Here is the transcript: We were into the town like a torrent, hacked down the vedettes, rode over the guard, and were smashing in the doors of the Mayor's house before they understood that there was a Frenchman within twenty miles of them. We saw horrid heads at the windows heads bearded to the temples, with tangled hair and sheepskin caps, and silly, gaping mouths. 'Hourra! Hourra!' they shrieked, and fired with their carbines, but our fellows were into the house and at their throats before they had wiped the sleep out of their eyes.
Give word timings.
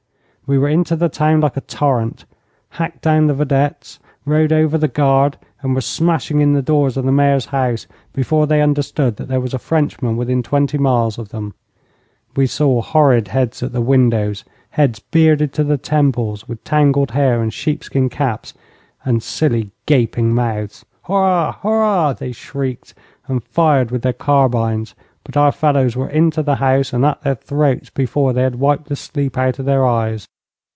We 0.47 0.57
were 0.57 0.67
into 0.67 0.97
the 0.97 1.07
town 1.07 1.39
like 1.39 1.55
a 1.55 1.61
torrent, 1.61 2.25
hacked 2.71 3.01
down 3.01 3.27
the 3.27 3.33
vedettes, 3.33 3.99
rode 4.25 4.51
over 4.51 4.77
the 4.77 4.89
guard, 4.89 5.37
and 5.61 5.73
were 5.73 5.79
smashing 5.79 6.41
in 6.41 6.51
the 6.51 6.61
doors 6.61 6.97
of 6.97 7.05
the 7.05 7.11
Mayor's 7.13 7.45
house 7.45 7.87
before 8.11 8.45
they 8.45 8.61
understood 8.61 9.15
that 9.15 9.29
there 9.29 9.39
was 9.39 9.53
a 9.53 9.57
Frenchman 9.59 10.17
within 10.17 10.43
twenty 10.43 10.77
miles 10.77 11.17
of 11.17 11.29
them. 11.29 11.53
We 12.35 12.47
saw 12.47 12.81
horrid 12.81 13.29
heads 13.29 13.63
at 13.63 13.71
the 13.71 13.79
windows 13.79 14.43
heads 14.71 14.99
bearded 14.99 15.53
to 15.53 15.63
the 15.63 15.77
temples, 15.77 16.49
with 16.49 16.65
tangled 16.65 17.11
hair 17.11 17.41
and 17.41 17.53
sheepskin 17.53 18.09
caps, 18.09 18.53
and 19.05 19.23
silly, 19.23 19.71
gaping 19.85 20.35
mouths. 20.35 20.83
'Hourra! 21.07 21.59
Hourra!' 21.63 22.17
they 22.19 22.33
shrieked, 22.33 22.93
and 23.29 23.41
fired 23.41 23.89
with 23.89 24.01
their 24.01 24.11
carbines, 24.11 24.95
but 25.23 25.37
our 25.37 25.53
fellows 25.53 25.95
were 25.95 26.09
into 26.09 26.43
the 26.43 26.55
house 26.55 26.91
and 26.91 27.05
at 27.05 27.21
their 27.21 27.35
throats 27.35 27.89
before 27.89 28.33
they 28.33 28.43
had 28.43 28.55
wiped 28.59 28.89
the 28.89 28.97
sleep 28.97 29.37
out 29.37 29.57
of 29.57 29.63
their 29.63 29.85
eyes. 29.85 30.27